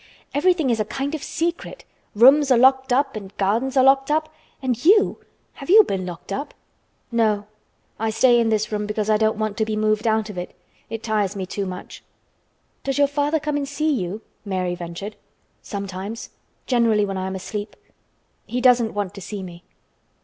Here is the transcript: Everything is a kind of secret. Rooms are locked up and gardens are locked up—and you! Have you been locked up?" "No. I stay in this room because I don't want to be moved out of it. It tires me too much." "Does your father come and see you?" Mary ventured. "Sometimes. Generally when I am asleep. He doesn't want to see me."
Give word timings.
Everything 0.33 0.71
is 0.71 0.79
a 0.79 0.85
kind 0.85 1.13
of 1.13 1.21
secret. 1.21 1.85
Rooms 2.15 2.49
are 2.49 2.57
locked 2.57 2.91
up 2.91 3.15
and 3.15 3.37
gardens 3.37 3.77
are 3.77 3.83
locked 3.83 4.09
up—and 4.09 4.83
you! 4.83 5.19
Have 5.53 5.69
you 5.69 5.83
been 5.83 6.07
locked 6.07 6.33
up?" 6.33 6.55
"No. 7.11 7.45
I 7.99 8.09
stay 8.09 8.39
in 8.39 8.49
this 8.49 8.71
room 8.71 8.87
because 8.87 9.11
I 9.11 9.17
don't 9.17 9.37
want 9.37 9.57
to 9.57 9.63
be 9.63 9.75
moved 9.75 10.07
out 10.07 10.31
of 10.31 10.39
it. 10.39 10.55
It 10.89 11.03
tires 11.03 11.35
me 11.35 11.45
too 11.45 11.67
much." 11.67 12.01
"Does 12.83 12.97
your 12.97 13.05
father 13.05 13.39
come 13.39 13.57
and 13.57 13.69
see 13.69 13.93
you?" 13.93 14.21
Mary 14.43 14.73
ventured. 14.73 15.17
"Sometimes. 15.61 16.31
Generally 16.65 17.05
when 17.05 17.17
I 17.19 17.27
am 17.27 17.35
asleep. 17.35 17.75
He 18.47 18.59
doesn't 18.59 18.95
want 18.95 19.13
to 19.13 19.21
see 19.21 19.43
me." 19.43 19.61